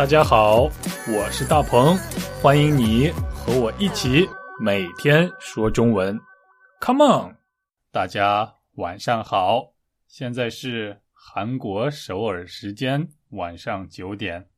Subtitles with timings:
[0.00, 0.62] 大家好，
[1.14, 1.94] 我是大鹏，
[2.40, 4.26] 欢迎你和我一起
[4.58, 6.18] 每天说中文。
[6.80, 7.36] Come on，
[7.92, 9.74] 大家晚上好，
[10.06, 14.48] 现在是韩国首尔时间晚上九点，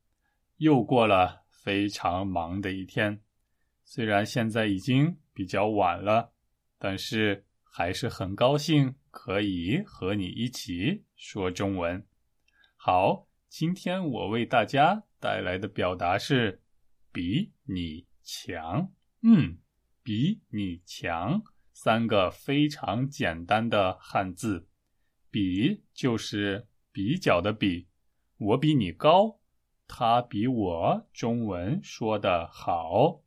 [0.59, 3.19] 又过了非常忙的一天。
[3.83, 6.31] 虽然现在已经比较晚了，
[6.79, 12.01] 但是还是很高兴可以和你一起说中文。
[12.77, 15.03] 好，今天我为大家。
[15.23, 16.61] 带来的表达是
[17.13, 18.91] 比你强，
[19.21, 19.57] 嗯，
[20.03, 21.41] 比你强，
[21.71, 24.67] 三个非常简单的汉字，
[25.31, 27.87] 比就是比较的比，
[28.35, 29.39] 我比你高，
[29.87, 33.21] 他比我中文说的好，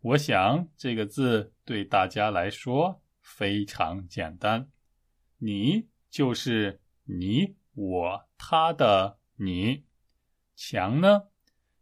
[0.00, 4.70] 我想这个字对大家来说非常简单，
[5.38, 9.87] 你就是你我他的你。
[10.60, 11.22] 强呢？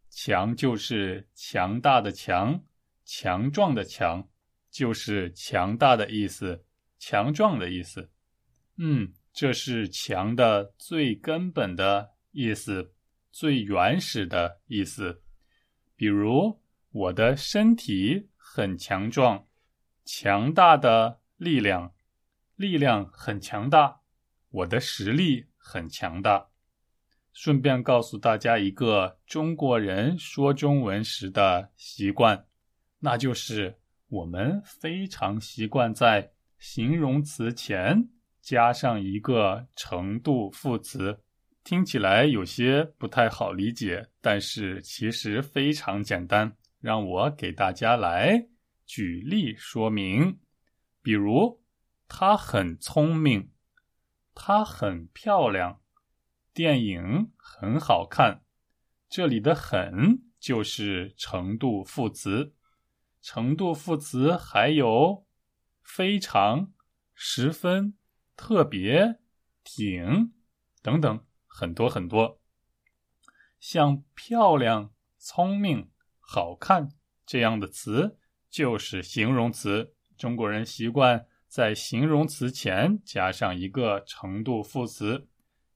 [0.07, 2.63] 强就是强大的强，
[3.03, 4.29] 强壮的强，
[4.69, 6.63] 就是强大的意思，
[6.99, 8.11] 强壮的意思。
[8.75, 12.93] 嗯，这是强的最根本的意思，
[13.31, 15.23] 最原始的意思。
[15.95, 19.47] 比如，我的身体很强壮，
[20.05, 21.95] 强大的力量，
[22.55, 24.01] 力量很强大，
[24.51, 26.49] 我的实力很强大。
[27.39, 32.47] 顺便告诉大家一个中国人说中文时的习惯，
[32.97, 38.09] 那就是我们非常习惯在形容词前
[38.41, 41.19] 加上一个程度副词，
[41.63, 46.57] 听起来有些不太好理解，但是其实非常简单。
[46.79, 48.47] 让我给大家来
[48.87, 50.39] 举例说明，
[51.03, 51.61] 比如，
[52.07, 53.51] 她很聪明，
[54.33, 55.79] 她很漂亮。
[56.57, 58.41] 电影很好看，
[59.07, 62.55] 这里的“很”就是程度副词，
[63.21, 65.27] 程度副词还有
[65.83, 66.73] 非常、
[67.13, 67.95] 十分、
[68.35, 69.19] 特别、
[69.63, 70.33] 挺
[70.81, 72.41] 等等很多很多。
[73.59, 76.89] 像漂亮、聪明、好看
[77.23, 78.17] 这样的词
[78.49, 85.27] 就是形容词，中国人习惯在形容词前加上一个程度副词。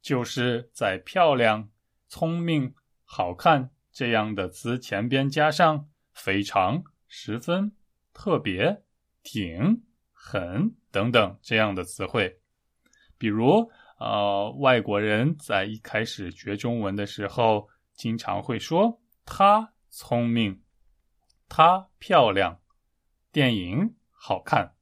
[0.02, 1.70] 就是在漂亮、
[2.08, 2.74] 聪明、
[3.04, 7.72] 好看这样的词前边加上非常、十分、
[8.14, 8.84] 特别、
[9.24, 12.40] 挺、很等等这样的词汇。
[13.18, 13.70] 比如，
[14.00, 20.64] 呃，外国人在一开始学中文的时候，经常会说“她聪明
[21.48, 22.60] ”“她漂亮
[23.32, 24.74] ”“电影好看”，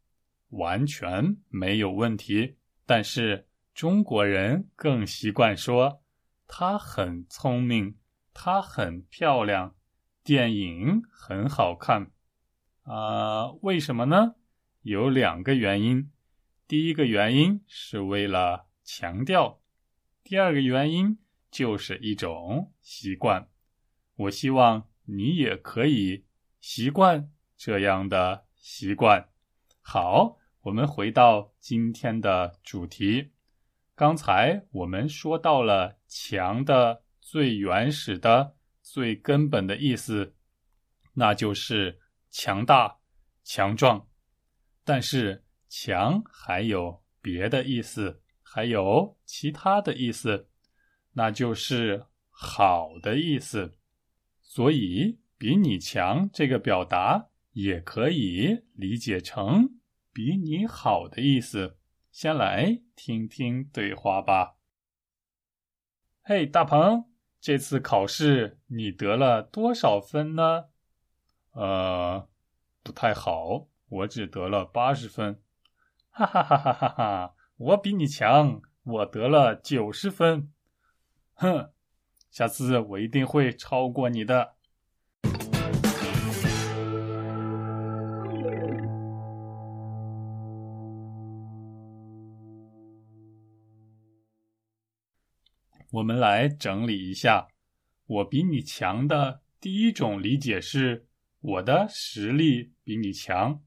[0.52, 2.56] 完全没有问题。
[2.86, 3.49] 但是，
[3.80, 6.04] 中国人更习惯说
[6.50, 7.96] “她很聪明，
[8.34, 9.74] 她很漂亮，
[10.22, 12.12] 电影很好看”。
[12.84, 14.36] 啊，为什么呢？
[14.82, 16.12] 有两个原因。
[16.68, 19.62] 第一个原因是为了强调，
[20.26, 21.18] 第二个原因
[21.50, 23.48] 就是一种习惯。
[24.18, 26.26] 我希望你也可以
[26.60, 29.30] 习惯这样的习惯。
[29.80, 33.32] 好，我们回到今天的主题。
[34.00, 40.38] 刚才我们说到了“强”的最原始的、最根本的意思，
[41.16, 42.00] 那就是
[42.30, 43.00] 强大、
[43.44, 44.08] 强壮。
[44.86, 50.48] 但是“强”还有别的意思，还有其他的意思，
[51.12, 53.78] 那就是好的意思。
[54.42, 59.82] 所以“比你强”这个表达也可以理解成
[60.14, 61.79] “比你好的”意思。
[62.12, 64.56] 先来听听对话吧。
[66.24, 67.06] 嘿，大鹏，
[67.40, 70.66] 这次考试你得了多少分呢？
[71.52, 72.28] 呃，
[72.84, 75.42] 不太好，我只得了八十分。
[76.10, 77.36] 哈哈哈哈哈哈！
[77.58, 80.52] 我比你强，我得了九十分。
[81.34, 81.72] 哼，
[82.30, 84.56] 下次我一定会超过你的。
[95.92, 97.48] 我们来整理一下，
[98.06, 101.08] 我比你强的第一种理解是，
[101.40, 103.64] 我的实力比你强，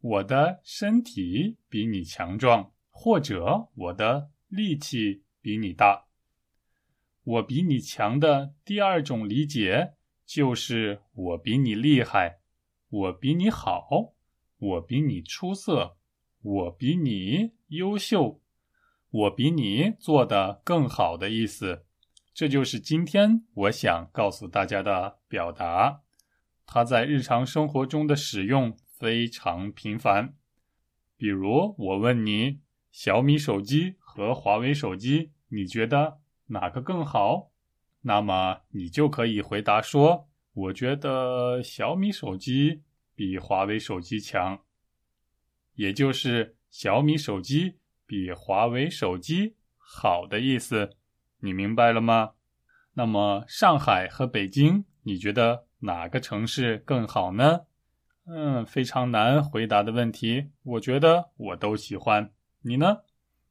[0.00, 6.06] 我的身体比你强壮，或者我的力气比你大。
[7.24, 9.94] 我比你强的第二种理解
[10.24, 12.38] 就是我比你厉害，
[12.88, 14.14] 我比你好，
[14.58, 15.96] 我比你出色，
[16.40, 18.41] 我比你优秀。
[19.12, 21.84] 我比你做的更好的意思，
[22.32, 26.00] 这就是今天我想告诉大家的表达。
[26.64, 30.34] 它在日常生活中的使用非常频繁。
[31.18, 32.60] 比如，我问你，
[32.90, 37.52] 小米手机和华为手机，你觉得哪个更好？
[38.00, 42.82] 那么你就可以回答说：“我觉得小米手机
[43.14, 44.64] 比华为手机强。”
[45.76, 47.76] 也就是小米手机
[48.12, 50.98] 比华为手机好的意思。
[51.38, 52.34] 你明白了吗？
[52.92, 57.60] 那么上海和北京，你觉得哪个城市更好呢？
[58.26, 60.50] 嗯，非常难回答的问题。
[60.62, 62.30] 我觉得我都喜欢。
[62.60, 62.98] 你呢？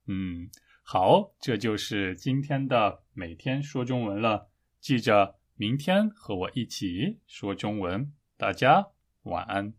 [0.06, 0.48] 嗯，
[0.84, 4.52] 好，这就是今天的每天说中文了。
[4.80, 8.14] 记着，明天和我一起说中文。
[8.38, 8.90] 大家
[9.24, 9.74] 晚安。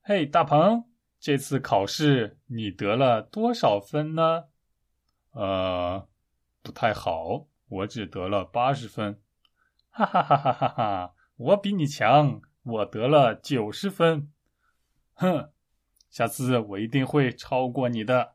[0.00, 0.89] 嘿，大鹏，
[1.20, 4.44] 这次考试你得了多少分呢？
[5.32, 6.08] 呃。
[6.62, 9.18] 不太好，我只得了八十分，
[9.88, 11.14] 哈哈哈哈哈哈！
[11.38, 14.30] 我比你强，我得了九十分，
[15.14, 15.50] 哼，
[16.10, 18.34] 下次我一定会超过你的。